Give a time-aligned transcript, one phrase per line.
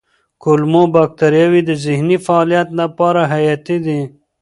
[0.43, 4.01] کولمو بکتریاوې د ذهني فعالیت لپاره حیاتي دي.